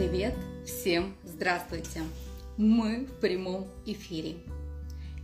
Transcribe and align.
привет! 0.00 0.34
Всем 0.64 1.14
здравствуйте! 1.24 2.00
Мы 2.56 3.04
в 3.04 3.20
прямом 3.20 3.66
эфире. 3.84 4.36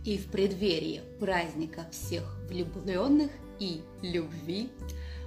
И 0.05 0.19
в 0.19 0.27
преддверии 0.27 1.01
праздника 1.19 1.87
всех 1.91 2.37
влюбленных 2.47 3.31
и 3.57 3.81
любви 4.03 4.69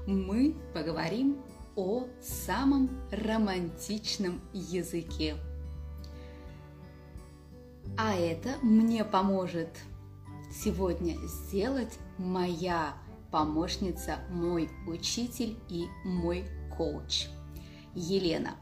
мы 0.07 0.55
поговорим 0.73 1.37
о 1.75 2.05
самом 2.23 2.91
романтичном 3.11 4.41
языке. 4.53 5.35
А 7.99 8.15
это 8.15 8.51
мне 8.63 9.05
поможет 9.05 9.81
сегодня 10.55 11.17
сделать 11.27 11.99
моя 12.19 12.95
помощница, 13.33 14.21
мой 14.31 14.71
учитель 14.87 15.57
и 15.69 15.87
мой 16.05 16.45
коуч 16.77 17.27
Елена. 17.97 18.55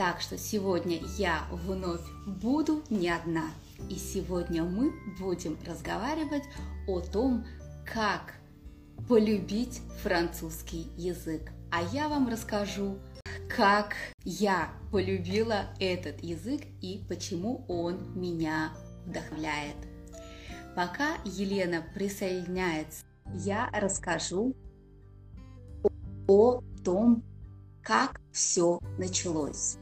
Так 0.00 0.22
что 0.22 0.38
сегодня 0.38 0.98
я 1.18 1.42
вновь 1.50 2.00
буду 2.26 2.82
не 2.88 3.10
одна. 3.10 3.50
И 3.90 3.96
сегодня 3.96 4.64
мы 4.64 4.94
будем 5.18 5.58
разговаривать 5.66 6.44
о 6.88 7.00
том, 7.00 7.44
как 7.84 8.32
полюбить 9.06 9.82
французский 10.02 10.86
язык. 10.96 11.52
А 11.70 11.82
я 11.92 12.08
вам 12.08 12.30
расскажу, 12.30 12.96
как 13.54 13.94
я 14.24 14.72
полюбила 14.90 15.66
этот 15.78 16.22
язык 16.22 16.62
и 16.80 17.04
почему 17.06 17.66
он 17.68 18.18
меня 18.18 18.72
вдохновляет. 19.04 19.76
Пока 20.74 21.16
Елена 21.26 21.84
присоединяется, 21.94 23.04
я 23.34 23.68
расскажу 23.74 24.56
о 26.26 26.62
том, 26.82 27.22
как 27.82 28.18
все 28.32 28.80
началось. 28.96 29.76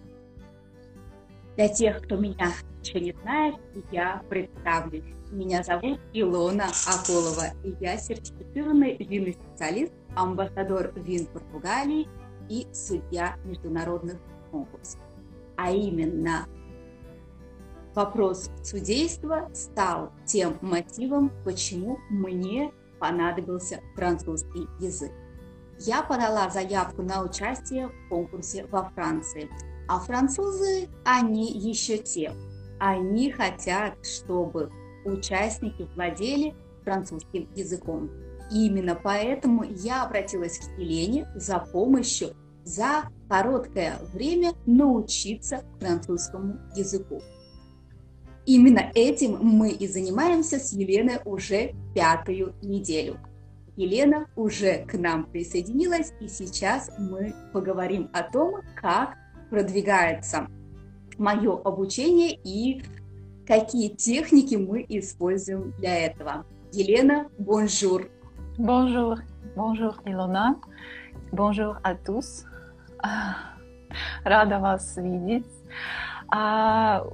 Для 1.59 1.69
тех, 1.69 2.01
кто 2.05 2.14
меня 2.14 2.53
еще 2.84 3.01
не 3.01 3.12
знает, 3.20 3.56
я 3.91 4.23
представлюсь. 4.28 5.03
Меня 5.33 5.64
зовут 5.64 5.98
Илона 6.12 6.67
Акулова, 6.87 7.47
и 7.64 7.75
я 7.81 7.98
сертифицированный 7.98 8.97
винный 8.97 9.33
специалист, 9.33 9.92
амбассадор 10.14 10.92
вин 10.95 11.27
Португалии 11.27 12.06
и 12.48 12.69
судья 12.73 13.39
международных 13.45 14.19
конкурсов. 14.53 15.01
А 15.56 15.73
именно 15.73 16.47
вопрос 17.92 18.53
судейства 18.62 19.51
стал 19.53 20.12
тем 20.27 20.59
мотивом, 20.61 21.33
почему 21.45 21.98
мне 22.09 22.70
понадобился 23.01 23.81
французский 23.97 24.69
язык. 24.79 25.11
Я 25.81 26.03
подала 26.05 26.51
заявку 26.51 27.03
на 27.03 27.25
участие 27.25 27.89
в 27.89 28.09
конкурсе 28.11 28.64
во 28.67 28.84
Франции, 28.91 29.51
а 29.89 29.98
французы, 29.98 30.89
они 31.05 31.50
еще 31.50 31.98
те. 31.98 32.33
Они 32.78 33.33
хотят, 33.33 33.95
чтобы 34.05 34.70
участники 35.05 35.89
владели 35.95 36.55
французским 36.84 37.48
языком. 37.56 38.11
И 38.53 38.67
именно 38.67 38.95
поэтому 38.95 39.64
я 39.64 40.05
обратилась 40.05 40.58
к 40.58 40.78
Елене 40.78 41.28
за 41.34 41.58
помощью 41.58 42.34
за 42.64 43.08
короткое 43.28 43.98
время 44.12 44.53
научиться 44.67 45.64
французскому 45.80 46.58
языку. 46.77 47.20
Именно 48.47 48.91
этим 48.95 49.39
мы 49.41 49.70
и 49.70 49.86
занимаемся 49.86 50.58
с 50.58 50.73
Еленой 50.73 51.19
уже 51.25 51.75
пятую 51.95 52.55
неделю. 52.62 53.19
Елена 53.77 54.27
уже 54.34 54.84
к 54.86 54.95
нам 54.98 55.25
присоединилась, 55.25 56.12
и 56.20 56.28
сейчас 56.28 56.91
мы 56.98 57.34
поговорим 57.52 58.11
о 58.12 58.23
том, 58.23 58.62
как 58.75 59.17
продвигается 59.51 60.49
мое 61.19 61.61
обучение 61.63 62.39
и 62.45 62.83
какие 63.47 63.89
техники 63.89 64.55
мы 64.55 64.85
используем 64.89 65.73
для 65.79 66.07
этого. 66.07 66.45
Елена, 66.73 67.29
bonjour. 67.39 68.08
Bonjour, 68.58 69.19
bonjour 69.55 69.95
Илона, 70.05 70.61
bonjour 71.33 71.81
à 71.83 71.95
tous. 71.95 72.45
Рада 74.25 74.58
вас 74.58 74.97
видеть. 74.97 75.47
А, 76.29 77.07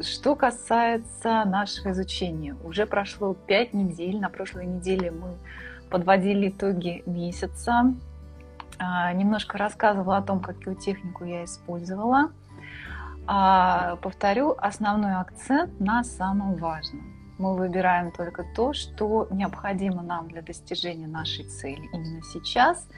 что 0.00 0.34
касается 0.34 1.44
нашего 1.44 1.92
изучения, 1.92 2.56
уже 2.64 2.86
прошло 2.86 3.34
пять 3.34 3.74
недель. 3.74 4.18
На 4.18 4.30
прошлой 4.30 4.66
неделе 4.66 5.10
мы 5.10 5.36
подводили 5.90 6.48
итоги 6.48 7.02
месяца. 7.06 7.94
А, 8.78 9.12
немножко 9.12 9.58
рассказывала 9.58 10.18
о 10.18 10.22
том, 10.22 10.40
какую 10.40 10.76
технику 10.76 11.24
я 11.24 11.44
использовала. 11.44 12.30
А, 13.26 13.96
повторю, 13.96 14.54
основной 14.56 15.14
акцент 15.16 15.78
на 15.80 16.04
самом 16.04 16.56
важном. 16.56 17.02
Мы 17.38 17.56
выбираем 17.56 18.10
только 18.10 18.44
то, 18.56 18.72
что 18.72 19.28
необходимо 19.30 20.02
нам 20.02 20.28
для 20.28 20.42
достижения 20.42 21.06
нашей 21.06 21.44
цели 21.44 21.88
именно 21.92 22.22
сейчас, 22.22 22.88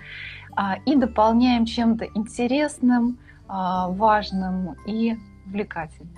а, 0.55 0.77
и 0.87 0.97
дополняем 0.97 1.65
чем-то 1.65 2.07
интересным, 2.15 3.19
важным 3.49 4.77
и 4.87 5.19
увлекательным. 5.45 6.15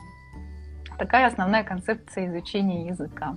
Такая 0.98 1.26
основная 1.26 1.64
концепция 1.64 2.26
изучения 2.26 2.86
языка. 2.88 3.36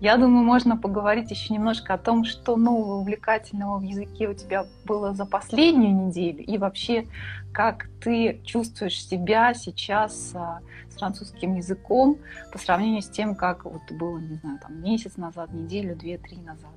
Я 0.00 0.16
думаю, 0.16 0.44
можно 0.44 0.76
поговорить 0.76 1.30
еще 1.30 1.54
немножко 1.54 1.94
о 1.94 1.98
том, 1.98 2.24
что 2.24 2.56
нового 2.56 3.00
увлекательного 3.00 3.78
в 3.78 3.82
языке 3.82 4.28
у 4.28 4.34
тебя 4.34 4.66
было 4.84 5.14
за 5.14 5.26
последнюю 5.26 6.06
неделю 6.06 6.42
и 6.44 6.58
вообще, 6.58 7.06
как 7.52 7.86
ты 8.02 8.40
чувствуешь 8.44 9.04
себя 9.04 9.54
сейчас 9.54 10.32
а, 10.34 10.60
с 10.90 10.98
французским 10.98 11.56
языком 11.56 12.18
по 12.52 12.58
сравнению 12.58 13.02
с 13.02 13.08
тем, 13.08 13.34
как 13.34 13.64
вот 13.64 13.82
было, 13.90 14.18
не 14.18 14.36
знаю, 14.36 14.58
там 14.60 14.82
месяц 14.82 15.16
назад, 15.16 15.52
неделю, 15.52 15.96
две, 15.96 16.18
три 16.18 16.36
назад. 16.38 16.70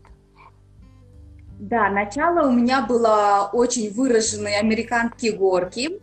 Да, 1.59 1.89
начало 1.89 2.47
у 2.47 2.51
меня 2.51 2.85
было 2.85 3.49
очень 3.51 3.91
выраженные 3.91 4.59
американские 4.59 5.31
горки. 5.31 5.99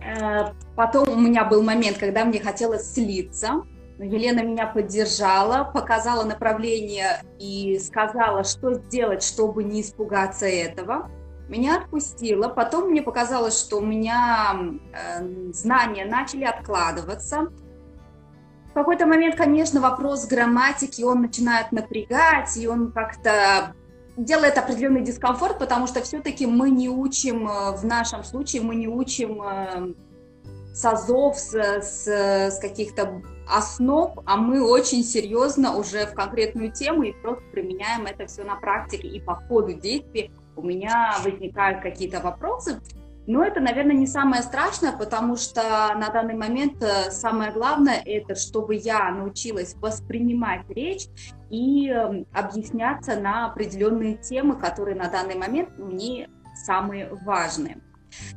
Э, 0.00 0.52
потом 0.76 1.08
у 1.08 1.16
меня 1.16 1.44
был 1.44 1.62
момент, 1.62 1.98
когда 1.98 2.24
мне 2.24 2.38
хотелось 2.38 2.92
слиться 2.92 3.64
Елена 3.98 4.42
меня 4.42 4.66
поддержала, 4.66 5.64
показала 5.64 6.22
направление 6.24 7.22
и 7.38 7.78
сказала, 7.78 8.44
что 8.44 8.74
сделать, 8.74 9.22
чтобы 9.22 9.64
не 9.64 9.80
испугаться 9.80 10.46
этого. 10.46 11.10
Меня 11.48 11.78
отпустила. 11.78 12.48
Потом 12.48 12.90
мне 12.90 13.02
показалось, 13.02 13.58
что 13.58 13.78
у 13.78 13.80
меня 13.80 14.56
э, 14.92 15.52
знания 15.52 16.04
начали 16.04 16.44
откладываться. 16.44 17.48
В 18.70 18.72
какой-то 18.74 19.06
момент, 19.06 19.36
конечно, 19.36 19.80
вопрос 19.80 20.26
грамматики, 20.26 21.02
он 21.02 21.22
начинает 21.22 21.72
напрягать, 21.72 22.54
и 22.58 22.66
он 22.66 22.92
как-то 22.92 23.74
делает 24.18 24.58
определенный 24.58 25.02
дискомфорт, 25.02 25.58
потому 25.58 25.86
что 25.86 26.02
все-таки 26.02 26.46
мы 26.46 26.68
не 26.70 26.90
учим, 26.90 27.48
э, 27.48 27.76
в 27.76 27.84
нашем 27.86 28.24
случае 28.24 28.60
мы 28.60 28.74
не 28.74 28.88
учим 28.88 29.40
э, 29.40 29.94
с 30.74 30.84
азов, 30.84 31.38
с, 31.38 31.54
с, 31.54 32.06
с 32.06 32.58
каких-то 32.58 33.22
основ, 33.48 34.18
а 34.24 34.36
мы 34.36 34.62
очень 34.62 35.02
серьезно 35.02 35.76
уже 35.76 36.06
в 36.06 36.14
конкретную 36.14 36.72
тему 36.72 37.04
и 37.04 37.12
просто 37.12 37.42
применяем 37.52 38.06
это 38.06 38.26
все 38.26 38.44
на 38.44 38.56
практике. 38.56 39.08
И 39.08 39.20
по 39.20 39.36
ходу 39.36 39.72
действия 39.72 40.30
у 40.56 40.62
меня 40.62 41.14
возникают 41.24 41.82
какие-то 41.82 42.20
вопросы, 42.20 42.80
но 43.26 43.44
это, 43.44 43.60
наверное, 43.60 43.96
не 43.96 44.06
самое 44.06 44.42
страшное, 44.42 44.92
потому 44.92 45.36
что 45.36 45.60
на 45.96 46.10
данный 46.10 46.36
момент 46.36 46.80
э, 46.80 47.10
самое 47.10 47.50
главное 47.50 48.00
это, 48.04 48.36
чтобы 48.36 48.76
я 48.76 49.10
научилась 49.10 49.74
воспринимать 49.74 50.62
речь 50.68 51.08
и 51.50 51.88
эм, 51.88 52.26
объясняться 52.32 53.18
на 53.18 53.46
определенные 53.46 54.14
темы, 54.16 54.56
которые 54.56 54.94
на 54.94 55.08
данный 55.10 55.34
момент 55.34 55.76
мне 55.76 56.28
самые 56.54 57.12
важные. 57.24 57.78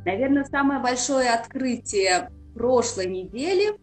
Наверное, 0.06 0.44
самое 0.46 0.82
большое 0.82 1.30
открытие 1.30 2.32
прошлой 2.56 3.06
недели 3.06 3.80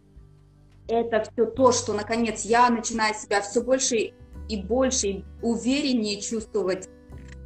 это 0.87 1.23
все 1.23 1.45
то, 1.45 1.71
что, 1.71 1.93
наконец, 1.93 2.45
я 2.45 2.69
начинаю 2.69 3.13
себя 3.13 3.41
все 3.41 3.61
больше 3.61 4.13
и 4.49 4.61
больше 4.61 5.23
увереннее 5.41 6.21
чувствовать 6.21 6.87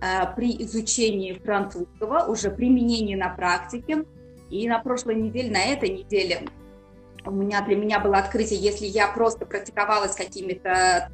э, 0.02 0.36
при 0.36 0.56
изучении 0.64 1.34
французского, 1.34 2.26
уже 2.28 2.52
применении 2.52 3.16
на 3.16 3.30
практике. 3.30 4.06
И 4.50 4.68
на 4.68 4.80
прошлой 4.80 5.16
неделе, 5.16 5.50
на 5.50 5.64
этой 5.64 5.90
неделе 5.90 6.48
у 7.26 7.32
меня 7.32 7.62
для 7.62 7.76
меня 7.76 8.00
было 8.00 8.18
открытие, 8.18 8.60
если 8.60 8.86
я 8.86 9.08
просто 9.08 9.46
практиковалась 9.46 10.16
какими-то, 10.16 11.10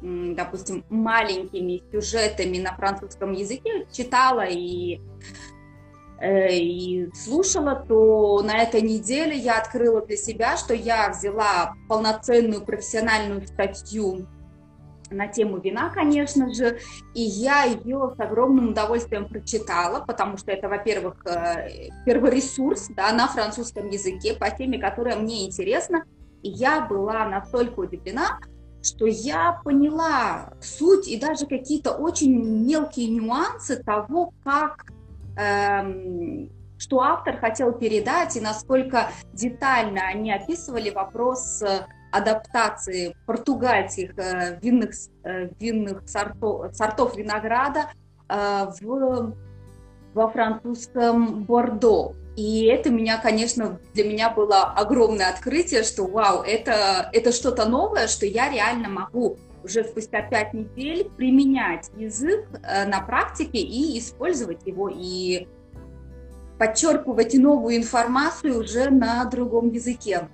допустим, 0.00 0.84
маленькими 0.90 1.82
сюжетами 1.90 2.58
на 2.58 2.74
французском 2.76 3.32
языке, 3.32 3.86
читала 3.92 4.44
и 4.48 5.00
и 6.22 7.10
слушала, 7.14 7.74
то 7.74 8.42
на 8.42 8.58
этой 8.58 8.82
неделе 8.82 9.36
я 9.36 9.58
открыла 9.58 10.04
для 10.06 10.16
себя, 10.16 10.56
что 10.56 10.72
я 10.74 11.10
взяла 11.10 11.74
полноценную 11.88 12.64
профессиональную 12.64 13.46
статью 13.46 14.26
на 15.10 15.26
тему 15.26 15.58
вина, 15.58 15.90
конечно 15.90 16.52
же, 16.54 16.78
и 17.14 17.20
я 17.22 17.64
ее 17.64 18.14
с 18.16 18.20
огромным 18.20 18.70
удовольствием 18.70 19.28
прочитала, 19.28 20.04
потому 20.04 20.38
что 20.38 20.52
это, 20.52 20.68
во-первых, 20.68 21.16
э, 21.26 21.90
первый 22.06 22.30
ресурс 22.30 22.88
да, 22.96 23.12
на 23.12 23.28
французском 23.28 23.88
языке 23.90 24.34
по 24.34 24.50
теме, 24.50 24.78
которая 24.78 25.16
мне 25.16 25.44
интересна, 25.46 26.04
и 26.42 26.48
я 26.48 26.86
была 26.86 27.26
настолько 27.26 27.80
удивлена, 27.80 28.38
что 28.82 29.06
я 29.06 29.60
поняла 29.64 30.54
суть 30.60 31.08
и 31.08 31.18
даже 31.18 31.46
какие-то 31.46 31.92
очень 31.92 32.34
мелкие 32.66 33.08
нюансы 33.08 33.82
того, 33.82 34.32
как 34.44 34.86
что 36.82 37.00
автор 37.00 37.36
хотел 37.36 37.72
передать 37.72 38.36
и 38.36 38.40
насколько 38.40 39.10
детально 39.32 40.00
они 40.08 40.32
описывали 40.32 40.90
вопрос 40.90 41.62
э, 41.62 41.86
адаптации 42.10 43.14
португальских 43.24 44.18
э, 44.18 44.58
винных, 44.60 44.90
э, 45.22 45.48
винных 45.60 46.08
сортов, 46.08 46.74
сортов 46.74 47.16
винограда 47.16 47.86
в, 48.28 49.34
во 50.14 50.28
французском 50.28 51.44
Бордо. 51.44 52.14
И 52.34 52.64
это 52.64 52.88
меня, 52.90 53.18
конечно, 53.18 53.78
для 53.92 54.04
меня 54.04 54.30
было 54.30 54.64
огромное 54.64 55.28
открытие, 55.28 55.82
что 55.82 56.06
вау, 56.06 56.42
это, 56.42 57.10
это 57.12 57.30
что-то 57.30 57.68
новое, 57.68 58.08
что 58.08 58.24
я 58.24 58.50
реально 58.50 58.88
могу 58.88 59.36
уже 59.64 59.84
спустя 59.84 60.22
пять 60.22 60.54
недель 60.54 61.10
применять 61.16 61.90
язык 61.96 62.46
на 62.86 63.00
практике 63.00 63.58
и 63.58 63.98
использовать 63.98 64.66
его. 64.66 64.88
И 64.92 65.46
подчеркивать 66.58 67.34
новую 67.34 67.76
информацию 67.76 68.60
уже 68.60 68.90
на 68.90 69.24
другом 69.24 69.70
языке. 69.70 70.28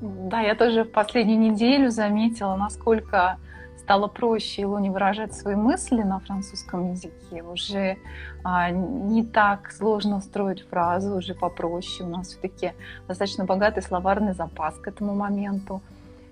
Да, 0.00 0.40
я 0.40 0.56
тоже 0.56 0.82
в 0.82 0.90
последнюю 0.90 1.38
неделю 1.38 1.90
заметила, 1.90 2.56
насколько 2.56 3.38
стало 3.78 4.08
проще 4.08 4.62
Илоне 4.62 4.90
выражать 4.90 5.32
свои 5.32 5.54
мысли 5.54 6.02
на 6.02 6.18
французском 6.18 6.90
языке. 6.90 7.44
Уже 7.44 7.98
а, 8.42 8.70
не 8.70 9.24
так 9.24 9.70
сложно 9.70 10.20
строить 10.20 10.68
фразы, 10.68 11.12
уже 11.12 11.34
попроще. 11.34 12.08
У 12.08 12.12
нас 12.12 12.28
все-таки 12.28 12.72
достаточно 13.06 13.44
богатый 13.44 13.82
словарный 13.84 14.34
запас 14.34 14.74
к 14.80 14.88
этому 14.88 15.14
моменту. 15.14 15.80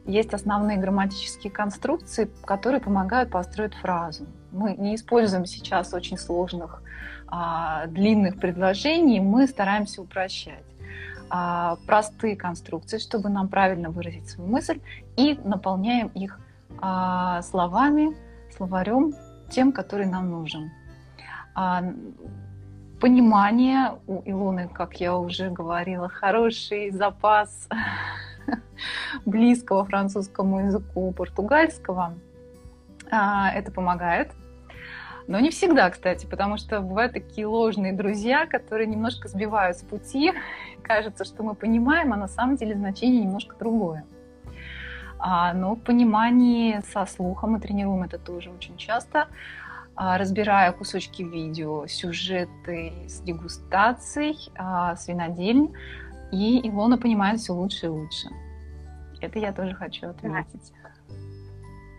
Есть 0.07 0.35
основные 0.35 0.77
грамматические 0.77 1.51
конструкции, 1.51 2.31
которые 2.45 2.81
помогают 2.81 3.31
построить 3.31 3.75
фразу. 3.75 4.27
Мы 4.53 4.75
не 4.75 4.95
используем 4.95 5.47
сейчас 5.47 5.95
очень 5.95 6.19
сложных 6.19 6.83
а, 7.27 7.87
длинных 7.87 8.39
предложений 8.39 9.21
мы 9.21 9.47
стараемся 9.47 10.03
упрощать 10.03 10.65
а, 11.31 11.77
простые 11.87 12.37
конструкции, 12.37 12.99
чтобы 12.99 13.29
нам 13.29 13.49
правильно 13.49 13.91
выразить 13.91 14.29
свою 14.29 14.51
мысль, 14.51 14.81
и 15.17 15.39
наполняем 15.43 16.09
их 16.09 16.39
а, 16.81 17.43
словами, 17.43 18.15
словарем, 18.57 19.15
тем, 19.51 19.73
который 19.73 20.07
нам 20.07 20.31
нужен. 20.31 20.71
Понимание 23.01 23.99
у 24.07 24.23
Илоны, 24.25 24.69
как 24.69 25.01
я 25.01 25.17
уже 25.17 25.51
говорила, 25.51 26.09
хороший 26.09 26.91
запас 26.91 27.69
близкого 29.27 29.85
французскому 29.85 30.67
языку, 30.67 31.13
португальского. 31.13 32.15
Это 33.11 33.71
помогает 33.73 34.33
но 35.27 35.41
не 35.41 35.51
всегда, 35.51 35.89
кстати, 35.91 36.27
потому 36.27 36.59
что 36.59 36.81
бывают 36.81 37.13
такие 37.13 37.47
ложные 37.47 37.93
друзья, 37.93 38.47
которые 38.47 38.87
немножко 38.87 39.29
сбивают 39.29 39.79
с 39.79 39.83
пути. 39.83 40.33
Кажется, 40.83 41.25
что 41.25 41.43
мы 41.43 41.55
понимаем, 41.55 42.13
а 42.13 42.17
на 42.17 42.29
самом 42.29 42.57
деле 42.57 42.75
значение 42.75 43.23
немножко 43.23 43.57
другое. 43.59 44.05
А, 45.19 45.55
но 45.55 45.75
в 45.75 45.81
понимании 45.81 46.81
со 46.93 47.07
слухом 47.07 47.53
мы 47.53 47.61
тренируем 47.61 48.03
это 48.03 48.19
тоже 48.19 48.51
очень 48.51 48.77
часто, 48.77 49.29
а, 49.97 50.19
разбирая 50.19 50.73
кусочки 50.73 51.23
видео, 51.23 51.87
сюжеты 51.87 52.93
с 53.09 53.21
дегустацией, 53.21 54.53
а, 54.59 54.95
с 54.97 55.09
винодельни, 55.09 55.73
и 56.33 56.69
Илона 56.69 56.99
понимает 56.99 57.41
все 57.41 57.53
лучше 57.53 57.87
и 57.87 57.89
лучше. 57.89 58.29
Это 59.21 59.39
я 59.39 59.53
тоже 59.53 59.75
хочу 59.75 60.09
отметить. 60.09 60.73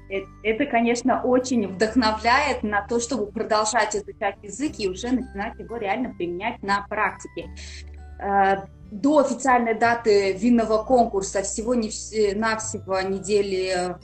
Э, 0.09 0.21
это, 0.43 0.65
конечно, 0.65 1.21
очень 1.21 1.67
вдохновляет 1.67 2.63
на 2.63 2.85
то, 2.85 2.99
чтобы 2.99 3.31
продолжать 3.31 3.95
изучать 3.95 4.35
язык 4.43 4.73
и 4.77 4.89
уже 4.89 5.11
начинать 5.11 5.57
его 5.59 5.77
реально 5.77 6.13
применять 6.13 6.61
на 6.61 6.85
практике. 6.87 7.49
Э, 8.19 8.65
до 8.91 9.19
официальной 9.19 9.73
даты 9.73 10.33
винного 10.33 10.83
конкурса 10.83 11.41
всего-навсего 11.41 13.01
недели 13.01 13.97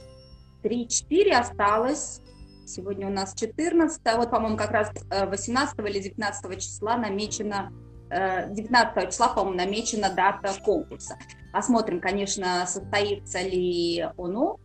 3-4 0.64 1.32
осталось. 1.32 2.22
Сегодня 2.66 3.08
у 3.08 3.12
нас 3.12 3.34
14, 3.36 4.02
а 4.06 4.18
вот, 4.18 4.32
по-моему, 4.32 4.58
как 4.58 4.72
раз 4.72 4.92
18 5.10 5.80
э, 5.80 5.90
или 5.90 6.00
19 6.00 6.62
числа 6.62 6.98
намечена 6.98 7.72
19 8.12 9.10
числа, 9.10 9.30
по-моему, 9.30 9.58
намечена 9.58 10.10
дата 10.10 10.54
конкурса. 10.64 11.18
Посмотрим, 11.54 12.00
конечно, 12.00 12.66
состоится 12.68 13.42
ли 13.42 14.06
оно 14.18 14.60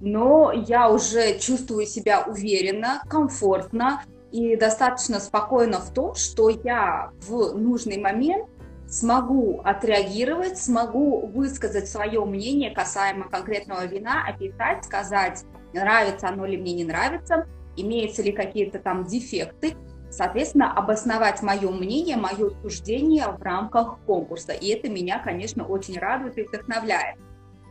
но 0.00 0.52
я 0.52 0.90
уже 0.90 1.38
чувствую 1.38 1.86
себя 1.86 2.22
уверенно, 2.22 3.02
комфортно 3.08 4.02
и 4.30 4.56
достаточно 4.56 5.20
спокойно 5.20 5.78
в 5.78 5.92
том, 5.92 6.14
что 6.14 6.48
я 6.48 7.10
в 7.26 7.56
нужный 7.56 7.98
момент 7.98 8.48
смогу 8.88 9.60
отреагировать, 9.64 10.58
смогу 10.58 11.26
высказать 11.26 11.88
свое 11.88 12.24
мнение 12.24 12.70
касаемо 12.70 13.28
конкретного 13.28 13.84
вина, 13.86 14.24
описать, 14.26 14.84
сказать, 14.84 15.44
нравится 15.74 16.28
оно 16.28 16.46
или 16.46 16.56
мне 16.56 16.72
не 16.72 16.84
нравится, 16.84 17.46
имеются 17.76 18.22
ли 18.22 18.32
какие-то 18.32 18.78
там 18.78 19.04
дефекты, 19.04 19.74
соответственно, 20.10 20.72
обосновать 20.72 21.42
мое 21.42 21.70
мнение, 21.70 22.16
мое 22.16 22.50
суждение 22.62 23.26
в 23.28 23.42
рамках 23.42 23.98
конкурса. 24.06 24.52
И 24.52 24.68
это 24.68 24.88
меня, 24.88 25.18
конечно, 25.18 25.64
очень 25.64 25.98
радует 25.98 26.38
и 26.38 26.44
вдохновляет. 26.44 27.16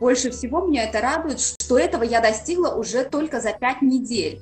Больше 0.00 0.30
всего 0.30 0.64
меня 0.66 0.84
это 0.84 1.00
радует, 1.00 1.40
что 1.40 1.78
этого 1.78 2.04
я 2.04 2.20
достигла 2.20 2.74
уже 2.74 3.04
только 3.04 3.40
за 3.40 3.52
пять 3.52 3.82
недель. 3.82 4.40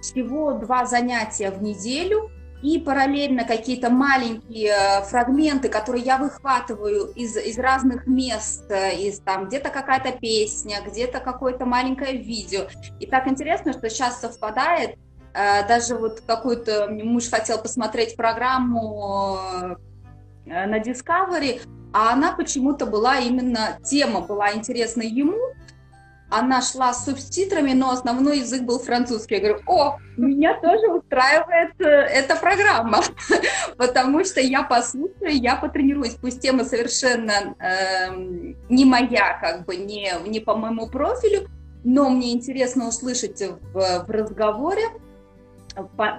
Всего 0.00 0.52
два 0.52 0.84
занятия 0.84 1.50
в 1.50 1.62
неделю 1.62 2.30
и 2.62 2.78
параллельно 2.78 3.44
какие-то 3.44 3.90
маленькие 3.90 4.72
э, 4.72 5.02
фрагменты, 5.02 5.68
которые 5.68 6.04
я 6.04 6.18
выхватываю 6.18 7.12
из, 7.12 7.36
из 7.36 7.58
разных 7.58 8.06
мест, 8.06 8.64
э, 8.70 8.96
из 8.96 9.20
там 9.20 9.46
где-то 9.46 9.70
какая-то 9.70 10.12
песня, 10.12 10.78
где-то 10.84 11.20
какое-то 11.20 11.66
маленькое 11.66 12.16
видео. 12.16 12.66
И 12.98 13.06
так 13.06 13.28
интересно, 13.28 13.72
что 13.72 13.88
сейчас 13.90 14.20
совпадает, 14.20 14.96
даже 15.68 15.96
вот 15.96 16.22
какой-то 16.26 16.88
муж 16.88 17.28
хотел 17.28 17.58
посмотреть 17.58 18.16
программу 18.16 19.38
на 20.46 20.78
Discovery, 20.78 21.60
а 21.92 22.12
она 22.12 22.32
почему-то 22.32 22.86
была 22.86 23.18
именно, 23.18 23.78
тема 23.84 24.20
была 24.20 24.52
интересна 24.54 25.02
ему, 25.02 25.38
она 26.28 26.60
шла 26.60 26.92
с 26.92 27.04
субтитрами, 27.04 27.72
но 27.72 27.90
основной 27.90 28.40
язык 28.40 28.62
был 28.62 28.78
французский. 28.80 29.36
Я 29.36 29.40
говорю, 29.40 29.60
о, 29.66 29.96
меня 30.16 30.60
тоже 30.60 30.88
устраивает 30.88 31.80
э, 31.80 31.84
эта 31.84 32.34
программа, 32.34 33.00
потому 33.76 34.24
что 34.24 34.40
я 34.40 34.64
послушаю, 34.64 35.40
я 35.40 35.56
потренируюсь. 35.56 36.16
Пусть 36.20 36.40
тема 36.40 36.64
совершенно 36.64 37.54
э, 37.60 38.12
не 38.68 38.84
моя, 38.84 39.38
как 39.40 39.66
бы 39.66 39.76
не, 39.76 40.12
не 40.26 40.40
по 40.40 40.56
моему 40.56 40.88
профилю, 40.88 41.48
но 41.84 42.10
мне 42.10 42.32
интересно 42.32 42.88
услышать 42.88 43.40
в 43.72 44.04
разговоре, 44.08 44.82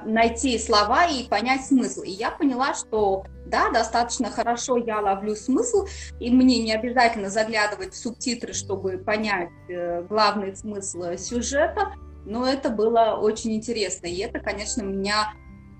найти 0.05 0.57
слова 0.59 1.05
и 1.05 1.27
понять 1.27 1.65
смысл. 1.65 2.01
И 2.01 2.11
я 2.11 2.31
поняла, 2.31 2.73
что 2.73 3.25
да, 3.45 3.69
достаточно 3.71 4.29
хорошо 4.29 4.77
я 4.77 4.99
ловлю 4.99 5.35
смысл, 5.35 5.87
и 6.19 6.29
мне 6.29 6.59
не 6.59 6.73
обязательно 6.73 7.29
заглядывать 7.29 7.93
в 7.93 7.97
субтитры, 7.97 8.53
чтобы 8.53 8.97
понять 8.97 9.49
э, 9.69 10.03
главный 10.03 10.55
смысл 10.55 11.15
сюжета, 11.17 11.93
но 12.25 12.45
это 12.47 12.69
было 12.69 13.17
очень 13.19 13.53
интересно. 13.53 14.07
И 14.07 14.17
это, 14.17 14.39
конечно, 14.39 14.81
меня 14.81 15.33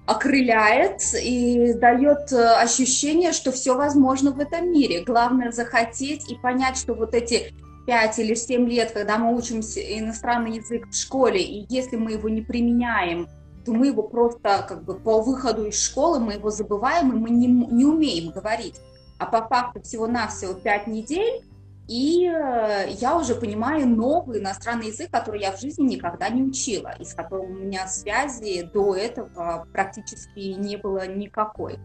окрыляет 0.06 1.02
и 1.22 1.74
дает 1.74 2.32
э, 2.32 2.56
ощущение, 2.56 3.34
что 3.34 3.52
все 3.52 3.76
возможно 3.76 4.32
в 4.32 4.40
этом 4.40 4.72
мире. 4.72 5.04
Главное 5.04 5.52
захотеть 5.52 6.32
и 6.32 6.36
понять, 6.36 6.78
что 6.78 6.94
вот 6.94 7.14
эти 7.14 7.54
5 7.88 8.20
или 8.20 8.34
7 8.34 8.70
лет, 8.70 8.92
когда 8.92 9.18
мы 9.18 9.36
учимся 9.36 9.82
иностранный 9.82 10.58
язык 10.58 10.88
в 10.88 10.94
школе, 10.94 11.42
и 11.42 11.66
если 11.70 11.98
мы 11.98 12.14
его 12.14 12.30
не 12.30 12.42
применяем 12.42 13.28
то 13.68 13.74
мы 13.74 13.88
его 13.88 14.02
просто 14.02 14.66
как 14.66 14.86
бы 14.86 14.96
по 14.96 15.22
выходу 15.22 15.66
из 15.66 15.84
школы 15.84 16.22
мы 16.22 16.34
его 16.34 16.50
забываем, 16.50 17.12
и 17.12 17.20
мы 17.20 17.30
не, 17.30 17.48
не 17.48 17.84
умеем 17.84 18.32
говорить. 18.32 18.76
А 19.20 19.26
по 19.26 19.46
факту 19.46 19.82
всего-навсего 19.82 20.54
5 20.54 20.88
недель, 20.88 21.44
и 21.90 22.26
э, 22.26 22.90
я 22.92 23.18
уже 23.18 23.36
понимаю 23.36 23.86
новый 23.86 24.40
иностранный 24.40 24.88
язык, 24.88 25.12
который 25.12 25.42
я 25.42 25.52
в 25.52 25.60
жизни 25.60 25.84
никогда 25.84 26.30
не 26.30 26.44
учила, 26.44 26.96
и 26.98 27.04
с 27.04 27.14
которым 27.14 27.52
у 27.52 27.56
меня 27.56 27.88
связи 27.88 28.62
до 28.74 28.96
этого 28.96 29.68
практически 29.74 30.54
не 30.58 30.78
было 30.78 31.06
никакой. 31.06 31.78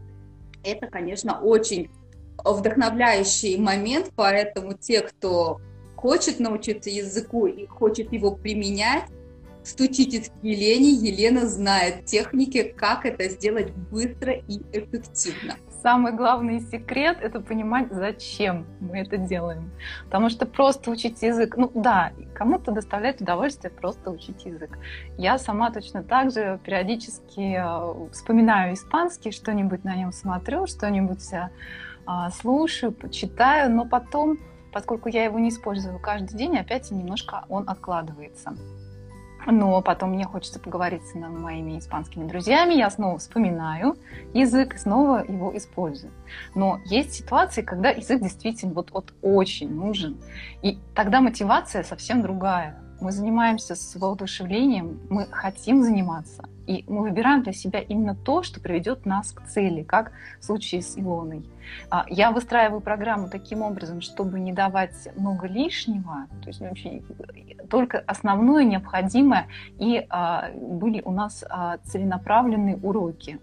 Это, 0.63 0.87
конечно, 0.87 1.41
очень 1.41 1.91
вдохновляющий 2.45 3.59
момент, 3.59 4.13
поэтому 4.15 4.75
те, 4.75 5.01
кто 5.01 5.61
хочет 5.97 6.39
научиться 6.39 6.91
языку 6.91 7.47
и 7.47 7.67
хочет 7.67 8.13
его 8.13 8.37
применять, 8.37 9.05
стучитесь 9.65 10.29
к 10.29 10.45
Елене, 10.45 10.91
Елена 10.91 11.49
знает 11.49 12.05
техники, 12.05 12.75
как 12.77 13.07
это 13.07 13.29
сделать 13.29 13.73
быстро 13.73 14.33
и 14.33 14.61
эффективно 14.73 15.57
самый 15.83 16.13
главный 16.13 16.61
секрет– 16.61 17.19
это 17.21 17.41
понимать, 17.41 17.89
зачем 17.91 18.67
мы 18.81 18.99
это 18.99 19.19
делаем. 19.19 19.71
Потому 20.05 20.31
что 20.31 20.47
просто 20.47 20.91
учить 20.91 21.23
язык, 21.23 21.57
ну 21.57 21.71
да, 21.75 22.13
кому-то 22.35 22.71
доставляет 22.71 23.21
удовольствие 23.21 23.71
просто 23.71 24.11
учить 24.11 24.45
язык. 24.45 24.79
Я 25.19 25.39
сама 25.39 25.71
точно 25.71 26.03
так 26.03 26.31
же 26.31 26.61
периодически 26.65 27.57
э, 27.59 28.11
вспоминаю 28.13 28.75
испанский, 28.75 29.33
что-нибудь 29.33 29.85
на 29.85 29.97
нем 29.97 30.13
смотрю, 30.13 30.67
что-нибудь 30.67 31.33
э, 31.33 31.51
слушаю, 32.41 32.95
читаю, 33.11 33.71
но 33.75 33.85
потом, 33.85 34.39
поскольку 34.73 35.09
я 35.09 35.25
его 35.25 35.39
не 35.39 35.49
использую 35.49 35.99
каждый 35.99 36.37
день, 36.37 36.57
опять 36.57 36.91
немножко 36.91 37.45
он 37.49 37.69
откладывается 37.69 38.55
но 39.47 39.81
потом 39.83 40.13
мне 40.13 40.25
хочется 40.25 40.61
поговорить 40.61 41.07
с 41.07 41.15
моими 41.15 41.79
испанскими 41.79 42.27
друзьями, 42.27 42.75
я 42.75 42.91
снова 42.91 43.19
вспоминаю 43.19 43.97
язык 44.35 44.75
и 44.75 44.79
снова 44.79 45.25
его 45.27 45.57
использую. 45.57 46.13
Но 46.55 46.81
есть 46.85 47.13
ситуации, 47.13 47.63
когда 47.63 47.91
язык 47.91 48.23
действительно 48.23 48.73
вот, 48.73 48.91
вот 48.93 49.13
очень 49.23 49.75
нужен, 49.75 50.19
и 50.63 50.79
тогда 50.95 51.21
мотивация 51.21 51.83
совсем 51.83 52.23
другая. 52.23 52.79
Мы 53.01 53.11
занимаемся 53.11 53.75
с 53.75 53.97
воодушевлением, 53.97 55.01
мы 55.11 55.27
хотим 55.27 55.83
заниматься, 55.83 56.49
и 56.73 56.85
мы 56.91 57.03
выбираем 57.03 57.43
для 57.43 57.53
себя 57.53 57.81
именно 57.81 58.15
то, 58.15 58.43
что 58.43 58.61
приведет 58.61 59.05
нас 59.07 59.33
к 59.33 59.47
цели, 59.47 59.83
как 59.83 60.13
в 60.41 60.45
случае 60.45 60.83
с 60.83 60.99
Илоной. 60.99 61.45
А, 61.91 62.07
я 62.09 62.31
выстраиваю 62.31 62.81
программу 62.81 63.29
таким 63.29 63.63
образом, 63.63 64.01
чтобы 64.01 64.41
не 64.41 64.53
давать 64.53 65.09
много 65.17 65.47
лишнего, 65.47 66.27
то 66.43 66.49
есть 66.49 66.61
вообще 66.61 67.03
только 67.71 67.99
основное 67.99 68.65
необходимое, 68.65 69.49
и 69.79 70.07
а, 70.09 70.51
были 70.55 71.03
у 71.05 71.11
нас 71.11 71.45
а, 71.49 71.79
целенаправленные 71.79 72.77
уроки. 72.77 73.39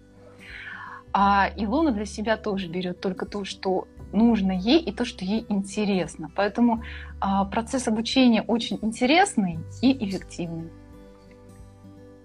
А 1.12 1.50
Илона 1.56 1.92
для 1.92 2.06
себя 2.06 2.38
тоже 2.38 2.68
берет 2.68 3.02
только 3.02 3.26
то, 3.26 3.44
что 3.44 3.88
нужно 4.12 4.52
ей 4.52 4.80
и 4.80 4.92
то, 4.92 5.06
что 5.06 5.26
ей 5.26 5.46
интересно. 5.50 6.30
Поэтому 6.36 6.84
процесс 7.52 7.88
обучения 7.88 8.44
очень 8.44 8.78
интересный 8.84 9.60
и 9.82 10.06
эффективный. 10.06 10.70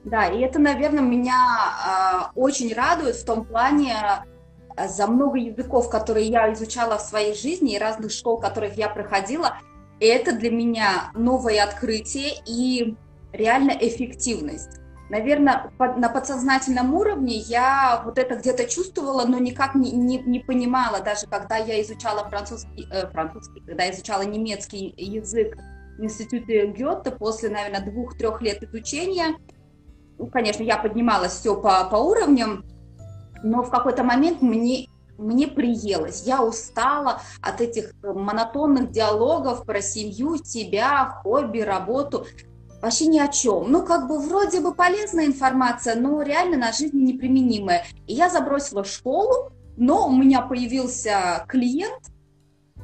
Да, 0.05 0.27
и 0.27 0.41
это, 0.41 0.59
наверное, 0.59 1.03
меня 1.03 1.35
а, 1.35 2.31
очень 2.35 2.75
радует 2.75 3.17
в 3.17 3.25
том 3.25 3.45
плане, 3.45 3.95
а, 4.77 4.89
за 4.89 5.07
много 5.07 5.39
языков, 5.39 5.89
которые 5.89 6.27
я 6.27 6.53
изучала 6.53 6.99
в 6.99 7.03
своей 7.03 7.35
жизни 7.35 7.75
и 7.75 7.79
разных 7.79 8.13
школ, 8.13 8.39
которых 8.39 8.77
я 8.77 8.89
проходила, 8.89 9.59
это 10.01 10.33
для 10.33 10.51
меня 10.51 11.11
новое 11.15 11.63
открытие 11.63 12.33
и 12.47 12.95
реально 13.33 13.71
эффективность. 13.71 14.81
Наверное, 15.11 15.71
на 15.79 16.09
подсознательном 16.09 16.95
уровне 16.95 17.37
я 17.37 18.03
вот 18.05 18.19
это 18.19 18.37
где-то 18.37 18.65
чувствовала, 18.65 19.27
но 19.27 19.39
никак 19.39 19.75
не, 19.75 19.93
не, 19.93 20.19
не 20.19 20.41
понимала, 20.41 21.01
даже 21.01 21.27
когда 21.27 21.57
я 21.57 21.81
изучала 21.83 22.29
французский, 22.29 22.89
э, 22.91 23.11
французский, 23.11 23.61
когда 23.61 23.91
изучала 23.91 24.23
немецкий 24.23 24.95
язык 24.97 25.57
в 25.99 26.03
институте 26.03 26.67
Гёте 26.67 27.11
после, 27.11 27.51
наверное, 27.51 27.85
двух-трех 27.85 28.41
лет 28.41 28.63
изучения. 28.63 29.37
Ну, 30.19 30.27
конечно, 30.27 30.63
я 30.63 30.77
поднималась 30.77 31.33
все 31.33 31.55
по, 31.61 31.85
по 31.85 31.97
уровням, 31.97 32.65
но 33.43 33.63
в 33.63 33.71
какой-то 33.71 34.05
момент 34.05 34.43
мне 34.43 34.89
мне 35.17 35.47
приелось, 35.47 36.25
я 36.25 36.43
устала 36.43 37.23
от 37.41 37.61
этих 37.61 37.93
монотонных 38.03 38.91
диалогов 38.91 39.65
про 39.65 39.81
семью, 39.81 40.39
себя, 40.45 41.21
хобби, 41.23 41.61
работу 41.61 42.27
вообще 42.85 43.07
ни 43.07 43.19
о 43.19 43.29
чем. 43.29 43.71
Ну, 43.71 43.85
как 43.85 44.09
бы 44.09 44.19
вроде 44.19 44.61
бы 44.61 44.75
полезная 44.75 45.27
информация, 45.27 45.95
но 45.95 46.21
реально 46.21 46.59
на 46.59 46.73
жизнь 46.73 46.99
неприменимая. 46.99 47.85
И 48.07 48.13
я 48.13 48.29
забросила 48.29 48.85
школу, 48.85 49.53
но 49.77 50.07
у 50.07 50.13
меня 50.13 50.43
появился 50.43 51.45
клиент, 51.49 52.11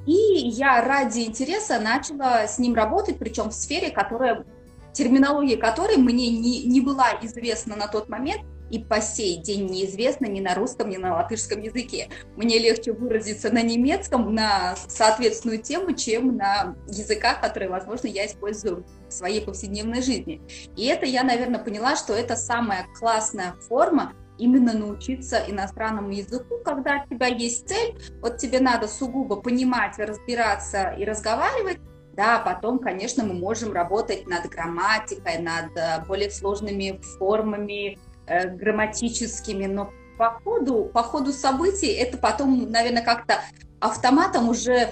и 0.06 0.12
я 0.12 0.82
ради 0.82 1.20
интереса 1.20 1.78
начала 1.78 2.46
с 2.46 2.58
ним 2.58 2.74
работать, 2.74 3.18
причем 3.18 3.50
в 3.50 3.54
сфере, 3.54 3.90
которая, 3.90 4.44
терминология 4.92 5.56
которой 5.56 5.96
мне 5.96 6.30
не, 6.30 6.64
не 6.64 6.80
была 6.80 7.18
известна 7.22 7.76
на 7.76 7.86
тот 7.86 8.08
момент, 8.08 8.42
и 8.70 8.78
по 8.78 9.00
сей 9.00 9.36
день 9.42 9.66
неизвестно 9.66 10.26
ни 10.26 10.40
на 10.40 10.54
русском, 10.54 10.88
ни 10.88 10.96
на 10.96 11.14
латышском 11.14 11.60
языке. 11.60 12.08
Мне 12.36 12.58
легче 12.58 12.92
выразиться 12.92 13.52
на 13.52 13.62
немецком 13.62 14.34
на 14.34 14.76
соответственную 14.88 15.60
тему, 15.60 15.92
чем 15.94 16.36
на 16.36 16.76
языках, 16.86 17.40
которые, 17.40 17.68
возможно, 17.68 18.06
я 18.06 18.26
использую 18.26 18.86
в 19.08 19.12
своей 19.12 19.44
повседневной 19.44 20.02
жизни. 20.02 20.40
И 20.76 20.86
это 20.86 21.04
я, 21.04 21.24
наверное, 21.24 21.58
поняла, 21.58 21.96
что 21.96 22.14
это 22.14 22.36
самая 22.36 22.86
классная 22.98 23.54
форма 23.68 24.12
именно 24.38 24.72
научиться 24.72 25.44
иностранному 25.48 26.10
языку, 26.10 26.58
когда 26.64 27.04
у 27.04 27.14
тебя 27.14 27.26
есть 27.26 27.68
цель, 27.68 27.94
вот 28.22 28.38
тебе 28.38 28.60
надо 28.60 28.88
сугубо 28.88 29.36
понимать, 29.36 29.98
разбираться 29.98 30.94
и 30.98 31.04
разговаривать, 31.04 31.78
да, 32.14 32.38
потом, 32.38 32.78
конечно, 32.78 33.24
мы 33.24 33.34
можем 33.34 33.72
работать 33.72 34.26
над 34.26 34.46
грамматикой, 34.48 35.38
над 35.38 35.76
э, 35.76 36.04
более 36.06 36.30
сложными 36.30 37.00
формами, 37.18 37.98
э, 38.26 38.48
грамматическими, 38.48 39.66
но 39.66 39.90
по 40.18 40.40
ходу, 40.44 40.90
по 40.92 41.02
ходу 41.02 41.32
событий 41.32 41.92
это 41.92 42.18
потом, 42.18 42.70
наверное, 42.70 43.02
как-то 43.02 43.40
автоматом 43.80 44.48
уже 44.48 44.90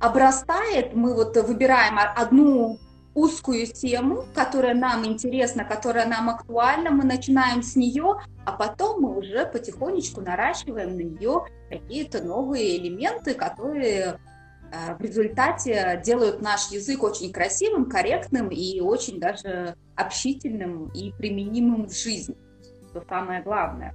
обрастает. 0.00 0.94
Мы 0.94 1.14
вот 1.14 1.36
выбираем 1.36 1.98
одну 1.98 2.78
узкую 3.14 3.66
тему, 3.66 4.24
которая 4.34 4.74
нам 4.74 5.06
интересна, 5.06 5.64
которая 5.64 6.06
нам 6.06 6.30
актуальна, 6.30 6.90
мы 6.90 7.04
начинаем 7.04 7.62
с 7.62 7.76
нее, 7.76 8.20
а 8.44 8.52
потом 8.52 9.00
мы 9.00 9.16
уже 9.16 9.46
потихонечку 9.46 10.20
наращиваем 10.20 10.96
на 10.96 11.02
нее 11.02 11.46
какие-то 11.70 12.22
новые 12.22 12.76
элементы, 12.76 13.34
которые 13.34 14.18
в 14.98 15.02
результате 15.02 16.00
делают 16.04 16.40
наш 16.42 16.70
язык 16.70 17.02
очень 17.02 17.32
красивым, 17.32 17.86
корректным 17.86 18.48
и 18.48 18.80
очень 18.80 19.20
даже 19.20 19.76
общительным 19.96 20.88
и 20.88 21.12
применимым 21.12 21.86
в 21.86 21.92
жизни, 21.94 22.36
что 22.90 23.02
самое 23.08 23.42
главное. 23.42 23.94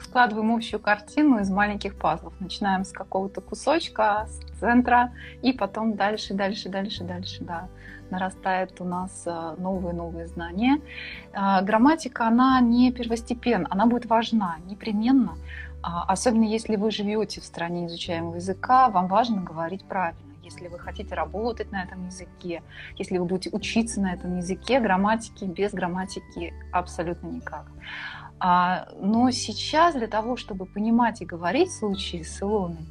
Складываем 0.00 0.54
общую 0.54 0.80
картину 0.80 1.40
из 1.40 1.50
маленьких 1.50 1.98
пазлов. 1.98 2.32
Начинаем 2.40 2.84
с 2.84 2.92
какого-то 2.92 3.42
кусочка, 3.42 4.26
с 4.26 4.58
центра, 4.58 5.12
и 5.42 5.52
потом 5.52 5.94
дальше, 5.94 6.32
дальше, 6.32 6.70
дальше, 6.70 7.04
дальше, 7.04 7.44
да 7.44 7.68
нарастает 8.10 8.80
у 8.80 8.84
нас 8.84 9.26
новые-новые 9.58 10.26
э, 10.26 10.28
знания. 10.28 10.80
Э, 11.32 11.62
грамматика, 11.62 12.26
она 12.26 12.60
не 12.60 12.92
первостепенна, 12.92 13.66
она 13.70 13.86
будет 13.86 14.06
важна 14.06 14.56
непременно, 14.66 15.36
особенно 15.84 16.44
если 16.44 16.76
вы 16.76 16.90
живете 16.90 17.40
в 17.40 17.44
стране 17.44 17.86
изучаемого 17.86 18.36
языка, 18.36 18.88
вам 18.88 19.06
важно 19.06 19.42
говорить 19.42 19.84
правильно. 19.84 20.20
Если 20.42 20.68
вы 20.68 20.78
хотите 20.78 21.14
работать 21.14 21.72
на 21.72 21.82
этом 21.82 22.06
языке, 22.06 22.62
если 22.96 23.18
вы 23.18 23.24
будете 23.24 23.50
учиться 23.50 24.00
на 24.00 24.12
этом 24.12 24.36
языке, 24.38 24.80
грамматики 24.80 25.44
без 25.44 25.72
грамматики 25.72 26.54
абсолютно 26.72 27.28
никак. 27.28 27.66
А, 28.40 28.88
но 29.00 29.30
сейчас 29.30 29.94
для 29.94 30.06
того, 30.06 30.36
чтобы 30.36 30.66
понимать 30.66 31.22
и 31.22 31.26
говорить 31.26 31.68
в 31.68 31.78
случае 31.78 32.24
с 32.24 32.42
Илоной, 32.42 32.86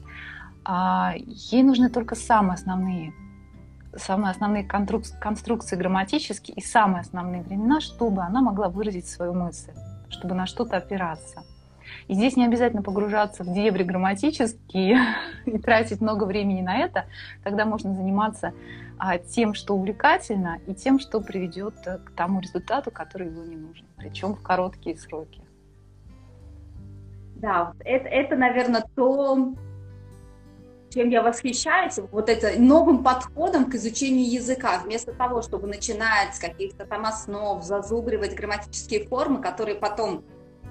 а, 0.63 1.13
ей 1.15 1.63
нужны 1.63 1.89
только 1.89 2.15
самые 2.15 2.55
основные 2.55 3.13
самые 3.95 4.31
основные 4.31 4.63
конструкции 4.63 5.75
грамматические 5.75 6.55
и 6.55 6.62
самые 6.62 7.01
основные 7.01 7.43
времена, 7.43 7.79
чтобы 7.79 8.23
она 8.23 8.41
могла 8.41 8.69
выразить 8.69 9.07
свою 9.07 9.33
мысль, 9.33 9.71
чтобы 10.09 10.33
на 10.33 10.47
что-то 10.47 10.77
опираться. 10.77 11.43
И 12.07 12.13
здесь 12.13 12.36
не 12.36 12.45
обязательно 12.45 12.81
погружаться 12.81 13.43
в 13.43 13.53
дебри 13.53 13.83
грамматические 13.83 15.00
и 15.45 15.57
тратить 15.57 16.01
много 16.01 16.25
времени 16.25 16.62
на 16.62 16.77
это. 16.77 17.05
Тогда 17.43 17.65
можно 17.65 17.93
заниматься 17.93 18.53
а, 18.98 19.17
тем, 19.17 19.53
что 19.53 19.75
увлекательно, 19.75 20.60
и 20.67 20.74
тем, 20.74 21.00
что 21.00 21.22
приведет 21.22 21.75
к 21.83 22.12
тому 22.15 22.39
результату, 22.39 22.91
который 22.91 23.27
его 23.27 23.43
не 23.43 23.55
нужен, 23.55 23.86
причем 23.98 24.36
в 24.36 24.41
короткие 24.41 24.98
сроки. 24.98 25.41
Да, 27.36 27.74
это, 27.79 28.07
это 28.07 28.36
наверное, 28.38 28.86
то, 28.95 29.53
чем 30.93 31.10
я 31.10 31.22
восхищаюсь, 31.22 32.00
вот 32.12 32.29
это 32.29 32.57
новым 32.57 33.03
подходом 33.03 33.69
к 33.69 33.75
изучению 33.75 34.31
языка. 34.31 34.79
Вместо 34.79 35.12
того, 35.12 35.41
чтобы 35.41 35.67
начинать 35.67 36.36
с 36.36 36.39
каких-то 36.39 36.86
там 36.86 37.05
основ, 37.05 37.62
зазубривать 37.62 38.36
грамматические 38.36 39.07
формы, 39.07 39.41
которые 39.41 39.75
потом 39.75 40.24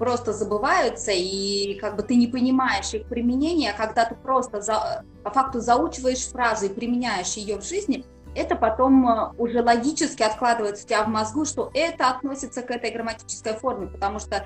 просто 0.02 0.32
забываются, 0.32 1.12
и 1.14 1.78
как 1.80 1.94
бы 1.94 2.02
ты 2.02 2.16
не 2.16 2.26
понимаешь 2.26 2.92
их 2.92 3.06
применения, 3.06 3.70
а 3.70 3.76
когда 3.76 4.04
ты 4.04 4.16
просто 4.16 4.60
за, 4.60 5.04
по 5.22 5.30
факту 5.30 5.60
заучиваешь 5.60 6.26
фразу 6.26 6.66
и 6.66 6.68
применяешь 6.70 7.34
ее 7.34 7.56
в 7.56 7.64
жизни, 7.64 8.04
это 8.34 8.56
потом 8.56 9.08
э, 9.08 9.30
уже 9.38 9.62
логически 9.62 10.24
откладывается 10.24 10.84
у 10.84 10.88
тебя 10.88 11.04
в 11.04 11.06
мозгу, 11.06 11.44
что 11.44 11.70
это 11.72 12.10
относится 12.10 12.62
к 12.62 12.72
этой 12.72 12.90
грамматической 12.90 13.52
форме, 13.52 13.86
потому 13.86 14.18
что 14.18 14.44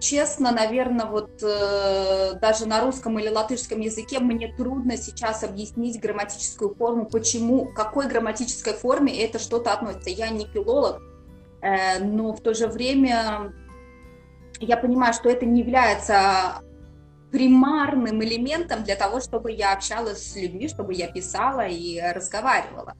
честно, 0.00 0.52
наверное, 0.52 1.06
вот 1.06 1.30
э, 1.42 2.34
даже 2.38 2.66
на 2.66 2.82
русском 2.82 3.18
или 3.18 3.30
латышском 3.30 3.80
языке 3.80 4.20
мне 4.20 4.54
трудно 4.54 4.98
сейчас 4.98 5.42
объяснить 5.42 5.98
грамматическую 5.98 6.74
форму, 6.74 7.06
почему, 7.06 7.64
к 7.64 7.74
какой 7.74 8.06
грамматической 8.06 8.74
форме 8.74 9.18
это 9.24 9.38
что-то 9.38 9.72
относится. 9.72 10.10
Я 10.10 10.28
не 10.28 10.44
филолог, 10.44 11.00
э, 11.62 12.04
но 12.04 12.34
в 12.34 12.42
то 12.42 12.52
же 12.52 12.66
время 12.66 13.54
я 14.60 14.76
понимаю, 14.76 15.12
что 15.12 15.28
это 15.28 15.46
не 15.46 15.60
является 15.60 16.62
примарным 17.30 18.22
элементом 18.22 18.82
для 18.82 18.96
того, 18.96 19.20
чтобы 19.20 19.52
я 19.52 19.72
общалась 19.72 20.32
с 20.32 20.36
людьми, 20.36 20.68
чтобы 20.68 20.94
я 20.94 21.08
писала 21.08 21.66
и 21.66 22.00
разговаривала. 22.00 22.94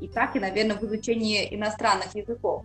И 0.00 0.08
так 0.08 0.36
и, 0.36 0.40
наверное, 0.40 0.76
в 0.76 0.82
изучении 0.84 1.54
иностранных 1.54 2.14
языков. 2.14 2.64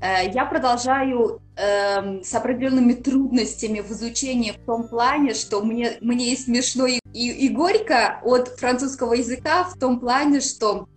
Э, 0.00 0.28
я 0.32 0.46
продолжаю 0.46 1.40
э, 1.56 2.22
с 2.22 2.34
определенными 2.34 2.94
трудностями 2.94 3.80
в 3.80 3.90
изучении 3.90 4.52
в 4.52 4.64
том 4.64 4.88
плане, 4.88 5.34
что 5.34 5.62
мне, 5.62 5.98
мне 6.00 6.32
и 6.32 6.36
смешно 6.36 6.86
и, 6.86 6.98
и, 7.12 7.46
и 7.46 7.48
горько 7.48 8.20
от 8.22 8.48
французского 8.58 9.14
языка 9.14 9.64
в 9.64 9.78
том 9.78 10.00
плане, 10.00 10.40
что 10.40 10.88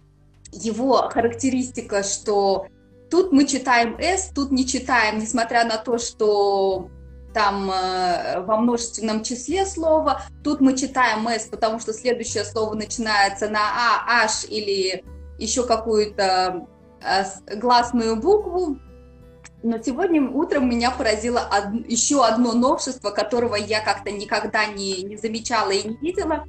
его 0.52 1.10
характеристика, 1.10 2.04
что 2.04 2.68
тут 3.16 3.32
мы 3.32 3.46
читаем 3.46 3.98
«с», 3.98 4.30
тут 4.36 4.52
не 4.52 4.68
читаем, 4.68 5.20
несмотря 5.20 5.64
на 5.64 5.78
то, 5.78 5.98
что 5.98 6.90
там 7.34 7.72
э, 7.72 8.42
во 8.42 8.58
множественном 8.58 9.24
числе 9.24 9.66
слово, 9.66 10.22
тут 10.44 10.60
мы 10.60 10.76
читаем 10.76 11.26
«с», 11.30 11.46
потому 11.46 11.80
что 11.80 11.94
следующее 11.94 12.44
слово 12.44 12.74
начинается 12.74 13.48
на 13.48 13.60
«а», 13.60 14.24
«аш» 14.24 14.44
или 14.50 15.06
еще 15.40 15.66
какую-то 15.66 16.68
э, 17.02 17.56
гласную 17.56 18.18
букву, 18.18 18.80
но 19.64 19.82
сегодня 19.82 20.30
утром 20.30 20.70
меня 20.70 20.92
поразило 20.92 21.40
од... 21.40 21.90
еще 21.90 22.26
одно 22.26 22.52
новшество, 22.52 23.12
которого 23.12 23.56
я 23.56 23.80
как-то 23.80 24.12
никогда 24.12 24.66
не, 24.66 25.04
не 25.04 25.16
замечала 25.16 25.72
и 25.72 25.88
не 25.88 25.96
видела. 26.02 26.44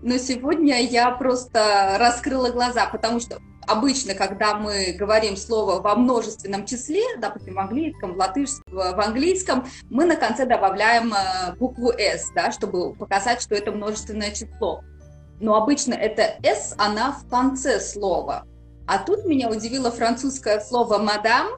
Но 0.00 0.16
сегодня 0.16 0.80
я 0.80 1.10
просто 1.10 1.98
раскрыла 2.00 2.48
глаза, 2.48 2.86
потому 2.86 3.20
что 3.20 3.40
обычно, 3.68 4.14
когда 4.14 4.54
мы 4.54 4.92
говорим 4.98 5.36
слово 5.36 5.80
во 5.80 5.94
множественном 5.94 6.66
числе, 6.66 7.02
допустим, 7.18 7.54
в 7.54 7.58
английском, 7.58 8.14
в 8.14 8.16
латышском, 8.16 8.64
в 8.72 9.00
английском, 9.00 9.66
мы 9.90 10.04
на 10.04 10.16
конце 10.16 10.46
добавляем 10.46 11.12
э, 11.12 11.54
букву 11.56 11.90
S, 11.90 12.30
да, 12.34 12.50
чтобы 12.50 12.94
показать, 12.94 13.42
что 13.42 13.54
это 13.54 13.70
множественное 13.72 14.32
число. 14.32 14.82
Но 15.40 15.54
обычно 15.54 15.94
это 15.94 16.36
S, 16.42 16.74
она 16.78 17.12
в 17.12 17.28
конце 17.28 17.78
слова. 17.80 18.44
А 18.86 18.98
тут 18.98 19.24
меня 19.26 19.50
удивило 19.50 19.90
французское 19.90 20.60
слово 20.60 20.98
«мадам», 20.98 21.48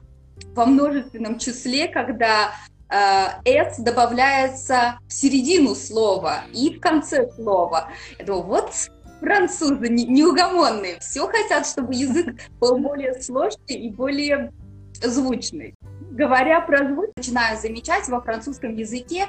во 0.53 0.65
множественном 0.65 1.39
числе, 1.39 1.87
когда 1.87 2.51
э, 2.89 3.27
«с» 3.45 3.77
добавляется 3.79 4.99
в 5.07 5.13
середину 5.13 5.75
слова 5.75 6.41
и 6.53 6.77
в 6.77 6.81
конце 6.81 7.31
слова. 7.31 7.89
Я 8.19 8.25
думаю, 8.25 8.43
вот 8.43 8.73
французы 9.21 9.87
неугомонные, 9.87 10.99
все 10.99 11.27
хотят, 11.27 11.65
чтобы 11.65 11.93
язык 11.93 12.35
был 12.59 12.77
более 12.79 13.13
сложный 13.21 13.75
и 13.75 13.89
более 13.89 14.51
звучный. 15.01 15.75
Говоря 16.11 16.59
про 16.61 16.89
звук, 16.89 17.11
начинаю 17.15 17.57
замечать 17.57 18.09
во 18.09 18.19
французском 18.19 18.75
языке, 18.75 19.27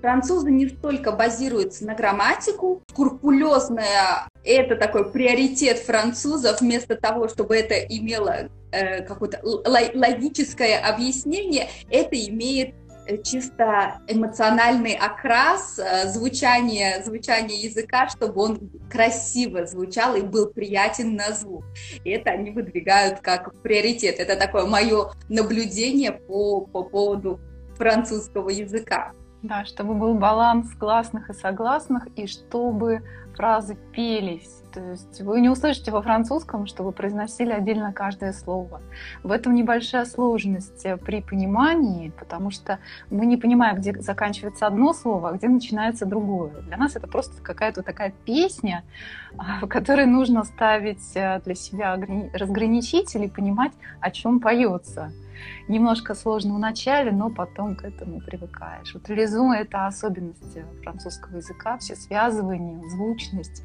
французы 0.00 0.50
не 0.50 0.68
столько 0.68 1.12
базируются 1.12 1.84
на 1.86 1.94
грамматику, 1.94 2.82
скрупулезная 2.90 4.28
это 4.44 4.76
такой 4.76 5.10
приоритет 5.10 5.78
французов, 5.78 6.60
вместо 6.60 6.96
того, 6.96 7.28
чтобы 7.28 7.56
это 7.56 7.74
имело 7.74 8.48
э, 8.72 9.02
какое-то 9.02 9.40
логическое 9.42 10.78
объяснение, 10.78 11.68
это 11.90 12.16
имеет 12.28 12.74
чисто 13.18 14.00
эмоциональный 14.08 14.94
окрас, 14.94 15.78
э, 15.78 16.08
звучание, 16.08 17.02
звучание 17.04 17.60
языка, 17.60 18.08
чтобы 18.08 18.42
он 18.42 18.70
красиво 18.90 19.66
звучал 19.66 20.14
и 20.16 20.22
был 20.22 20.48
приятен 20.48 21.14
на 21.16 21.32
звук. 21.32 21.64
И 22.04 22.10
это 22.10 22.30
они 22.30 22.50
выдвигают 22.50 23.20
как 23.20 23.54
приоритет. 23.62 24.18
Это 24.18 24.36
такое 24.36 24.66
мое 24.66 25.12
наблюдение 25.28 26.12
по, 26.12 26.62
по 26.62 26.82
поводу 26.82 27.40
французского 27.76 28.50
языка. 28.50 29.12
Да, 29.42 29.64
чтобы 29.64 29.94
был 29.94 30.14
баланс 30.14 30.74
гласных 30.74 31.30
и 31.30 31.32
согласных, 31.32 32.06
и 32.14 32.26
чтобы 32.26 33.02
фразы 33.34 33.78
пелись. 33.92 34.62
То 34.70 34.80
есть 34.90 35.22
вы 35.22 35.40
не 35.40 35.48
услышите 35.48 35.90
во 35.90 36.02
французском, 36.02 36.66
что 36.66 36.82
вы 36.82 36.92
произносили 36.92 37.50
отдельно 37.50 37.90
каждое 37.92 38.34
слово. 38.34 38.82
В 39.22 39.32
этом 39.32 39.54
небольшая 39.54 40.04
сложность 40.04 40.84
э, 40.84 40.98
при 40.98 41.22
понимании, 41.22 42.12
потому 42.18 42.50
что 42.50 42.80
мы 43.08 43.24
не 43.24 43.38
понимаем, 43.38 43.76
где 43.76 43.98
заканчивается 43.98 44.66
одно 44.66 44.92
слово, 44.92 45.30
а 45.30 45.32
где 45.32 45.48
начинается 45.48 46.04
другое. 46.04 46.60
Для 46.66 46.76
нас 46.76 46.96
это 46.96 47.06
просто 47.06 47.42
какая-то 47.42 47.82
такая 47.82 48.12
песня, 48.26 48.84
а, 49.38 49.64
в 49.64 49.68
которой 49.68 50.04
нужно 50.04 50.44
ставить 50.44 51.16
э, 51.16 51.40
для 51.42 51.54
себя 51.54 51.98
разграничитель 52.34 53.24
и 53.24 53.28
понимать, 53.28 53.72
о 54.00 54.10
чем 54.10 54.40
поется 54.40 55.12
немножко 55.68 56.14
сложно 56.14 56.54
в 56.54 56.58
начале, 56.58 57.12
но 57.12 57.30
потом 57.30 57.76
к 57.76 57.84
этому 57.84 58.20
привыкаешь. 58.20 58.94
Вот 58.94 59.08
резу— 59.08 59.50
это 59.52 59.86
особенность 59.86 60.58
французского 60.82 61.36
языка, 61.36 61.78
все 61.78 61.96
связывания, 61.96 62.88
звучность. 62.90 63.62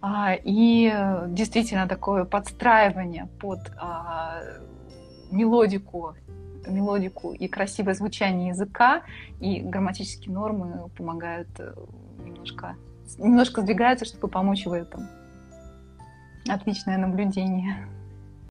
А, 0.00 0.34
и 0.34 0.92
действительно 1.28 1.86
такое 1.86 2.24
подстраивание 2.24 3.28
под 3.40 3.60
а, 3.78 4.40
мелодику, 5.30 6.14
мелодику 6.66 7.32
и 7.32 7.48
красивое 7.48 7.94
звучание 7.94 8.48
языка, 8.48 9.02
и 9.40 9.60
грамматические 9.60 10.34
нормы 10.34 10.88
помогают 10.96 11.48
э, 11.58 11.74
немножко, 12.24 12.76
немножко 13.18 13.62
сдвигаются, 13.62 14.04
чтобы 14.04 14.28
помочь 14.28 14.66
в 14.66 14.72
этом. 14.72 15.08
Отличное 16.48 16.98
наблюдение. 16.98 17.88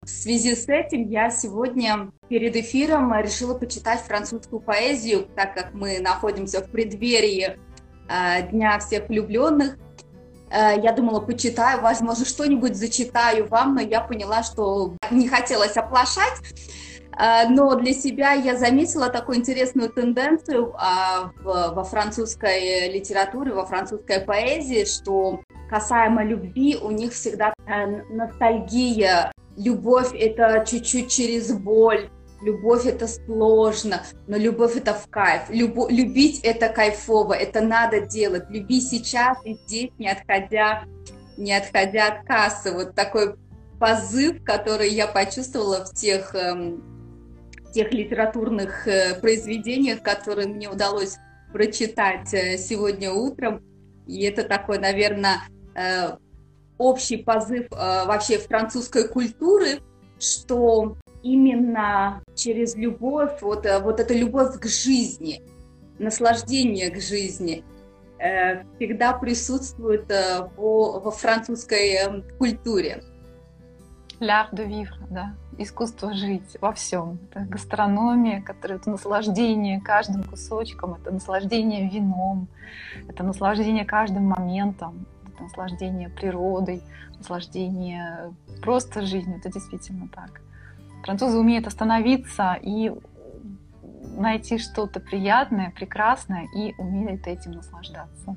В 0.04 0.10
связи 0.10 0.56
с 0.56 0.68
этим 0.68 1.10
я 1.10 1.30
сегодня 1.30 2.10
перед 2.28 2.56
эфиром 2.56 3.14
решила 3.22 3.54
почитать 3.54 4.00
французскую 4.00 4.60
поэзию, 4.60 5.28
так 5.36 5.54
как 5.54 5.76
мы 5.76 6.00
находимся 6.00 6.64
в 6.64 6.72
преддверии 6.72 7.60
э, 8.10 8.50
Дня 8.50 8.80
всех 8.80 9.10
влюбленных. 9.10 9.78
Э, 10.50 10.74
я 10.82 10.92
думала, 10.94 11.20
почитаю, 11.20 11.82
возможно, 11.82 12.26
что-нибудь 12.26 12.76
зачитаю 12.76 13.48
вам, 13.48 13.76
но 13.76 13.82
я 13.82 14.02
поняла, 14.02 14.42
что 14.42 14.96
не 15.12 15.28
хотелось 15.28 15.78
оплошать. 15.78 16.34
Э, 17.16 17.48
но 17.48 17.76
для 17.76 17.94
себя 17.94 18.32
я 18.32 18.58
заметила 18.58 19.08
такую 19.10 19.38
интересную 19.38 19.92
тенденцию 19.92 20.74
во 21.44 21.84
французской 21.84 22.92
литературе, 22.92 23.54
во 23.54 23.68
французской 23.68 24.22
поэзии, 24.22 24.84
что 24.86 25.42
касаемо 25.70 26.24
любви 26.24 26.76
у 26.82 26.90
них 26.90 27.14
всегда 27.14 27.54
ностальгия 28.10 29.32
любовь 29.58 30.14
это 30.14 30.66
чуть-чуть 30.68 31.12
через 31.12 31.52
боль, 31.54 32.10
любовь 32.42 32.86
это 32.86 33.08
сложно, 33.08 34.04
но 34.28 34.38
любовь 34.38 34.76
это 34.76 34.94
в 34.94 35.08
кайф. 35.10 35.44
Любо, 35.50 35.88
любить 35.90 36.40
это 36.44 36.70
кайфово, 36.70 37.34
это 37.34 37.62
надо 37.62 38.02
делать. 38.02 38.50
Люби 38.50 38.82
сейчас 38.82 39.38
и 39.46 39.54
здесь, 39.54 39.92
не 39.98 40.10
отходя, 40.10 40.84
не 41.38 41.54
отходя 41.54 42.08
от 42.08 42.26
кассы. 42.26 42.72
Вот 42.72 42.96
такой 42.96 43.36
позыв, 43.80 44.44
который 44.44 44.90
я 44.90 45.08
почувствовала 45.08 45.86
в 45.86 45.94
тех, 45.94 46.36
эм, 46.36 46.84
тех 47.74 47.92
литературных 47.92 48.88
э, 48.88 49.20
произведениях, 49.20 50.02
которые 50.02 50.48
мне 50.48 50.70
удалось 50.70 51.18
прочитать 51.52 52.34
э, 52.34 52.58
сегодня 52.58 53.12
утром. 53.12 53.64
И 54.08 54.24
это 54.24 54.44
такой, 54.44 54.78
наверное, 54.80 55.38
э, 55.76 56.18
общий 56.82 57.18
позыв 57.18 57.68
э, 57.72 58.06
вообще 58.06 58.38
французской 58.40 59.08
культуры, 59.08 59.82
что 60.20 60.98
именно 61.24 62.22
через 62.36 62.76
любовь, 62.76 63.42
вот, 63.42 63.66
э, 63.66 63.80
вот 63.80 64.00
эта 64.00 64.14
любовь 64.14 64.60
к 64.60 64.66
жизни, 64.66 65.44
наслаждение 66.00 66.90
к 66.90 67.00
жизни, 67.00 67.64
э, 68.18 68.64
всегда 68.76 69.14
присутствует 69.14 70.12
во, 70.58 71.00
во 71.00 71.12
французской 71.12 72.24
культуре. 72.38 73.04
L'art 74.20 74.54
de 74.54 74.68
vivre, 74.68 75.08
да, 75.10 75.34
искусство 75.58 76.14
жить 76.14 76.58
во 76.62 76.72
всем. 76.74 77.18
Это 77.30 77.40
гастрономия, 77.42 78.42
которая 78.42 78.78
это 78.78 78.92
наслаждение 78.92 79.82
каждым 79.82 80.24
кусочком, 80.24 80.94
это 80.94 81.12
наслаждение 81.12 81.90
вином, 81.90 82.48
это 83.08 83.24
наслаждение 83.24 83.84
каждым 83.86 84.26
моментом 84.26 85.08
наслаждение 85.42 86.10
природой, 86.10 86.82
наслаждение 87.18 88.34
просто 88.62 89.02
жизнью. 89.02 89.38
Это 89.38 89.52
действительно 89.52 90.08
так. 90.08 90.42
Французы 91.04 91.38
умеют 91.38 91.68
остановиться 91.68 92.58
и 92.62 92.92
найти 94.18 94.58
что-то 94.58 95.00
приятное, 95.00 95.72
прекрасное 95.72 96.48
и 96.56 96.74
умеют 96.78 97.28
этим 97.28 97.52
наслаждаться. 97.52 98.36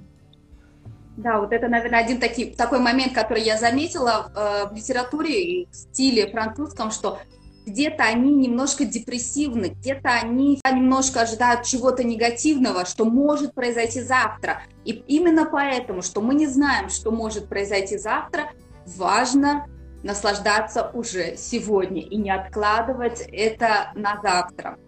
Да, 1.16 1.40
вот 1.40 1.52
это, 1.52 1.68
наверное, 1.68 2.00
один 2.00 2.18
таки, 2.18 2.46
такой 2.46 2.80
момент, 2.80 3.12
который 3.12 3.42
я 3.42 3.56
заметила 3.56 4.32
э, 4.34 4.68
в 4.68 4.74
литературе 4.74 5.60
и 5.62 5.68
в 5.70 5.74
стиле 5.74 6.28
французском, 6.28 6.90
что 6.90 7.20
где-то 7.66 8.04
они 8.04 8.34
немножко 8.34 8.84
депрессивны, 8.84 9.66
где-то 9.66 10.10
они 10.10 10.60
немножко 10.70 11.22
ожидают 11.22 11.62
чего-то 11.64 12.02
негативного, 12.04 12.84
что 12.84 13.04
может 13.04 13.54
произойти 13.54 14.02
завтра. 14.02 14.62
И 14.84 14.92
именно 14.92 15.46
поэтому, 15.46 16.02
что 16.02 16.20
мы 16.20 16.34
не 16.34 16.46
знаем, 16.46 16.88
что 16.88 17.10
может 17.10 17.48
произойти 17.48 17.96
завтра, 17.96 18.50
важно 18.86 19.66
наслаждаться 20.02 20.90
уже 20.92 21.36
сегодня 21.36 22.02
и 22.02 22.16
не 22.16 22.30
откладывать 22.30 23.22
это 23.32 23.92
на 23.94 24.20
завтра. 24.22 24.78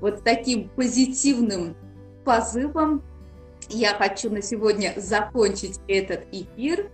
Вот 0.00 0.22
таким 0.22 0.68
позитивным 0.68 1.76
позывом 2.24 3.02
я 3.68 3.94
хочу 3.94 4.30
на 4.30 4.42
сегодня 4.42 4.92
закончить 4.96 5.80
этот 5.88 6.26
эфир, 6.32 6.90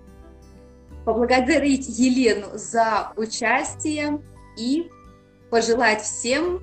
поблагодарить 1.04 1.88
Елену 1.88 2.48
за 2.54 3.12
участие 3.16 4.20
и 4.56 4.88
пожелать 5.50 6.02
всем 6.02 6.60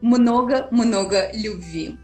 много-много 0.00 1.30
любви. 1.34 1.96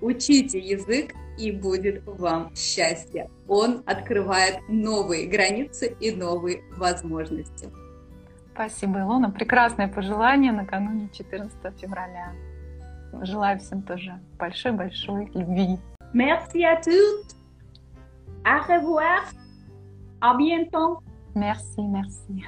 Учите 0.00 0.58
язык, 0.58 1.14
и 1.38 1.52
будет 1.52 2.02
вам 2.06 2.54
счастье. 2.54 3.30
Он 3.48 3.82
открывает 3.86 4.58
новые 4.68 5.26
границы 5.26 5.96
и 6.00 6.10
новые 6.10 6.62
возможности. 6.76 7.68
Спасибо, 8.54 9.00
Илона. 9.00 9.30
Прекрасное 9.30 9.88
пожелание 9.88 10.52
накануне 10.52 11.08
14 11.12 11.56
февраля. 11.80 12.32
Желаю 13.22 13.58
всем 13.60 13.82
тоже 13.82 14.20
большой-большой 14.38 15.30
любви. 15.34 15.78
Merci 16.12 16.62
à 16.64 16.76
tous. 16.76 17.36
Au 18.44 18.60
revoir. 18.68 19.22
À 20.20 20.36
bientôt. 20.36 21.00
Merci, 21.34 21.82
merci. 21.82 22.44